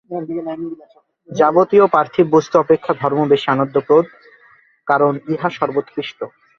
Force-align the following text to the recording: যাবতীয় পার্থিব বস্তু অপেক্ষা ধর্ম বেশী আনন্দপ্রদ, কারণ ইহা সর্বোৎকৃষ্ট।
যাবতীয় 1.29 1.85
পার্থিব 1.87 2.25
বস্তু 2.31 2.55
অপেক্ষা 2.59 2.91
ধর্ম 3.01 3.19
বেশী 3.27 3.47
আনন্দপ্রদ, 3.51 4.05
কারণ 4.87 5.13
ইহা 5.27 5.49
সর্বোৎকৃষ্ট। 5.49 6.19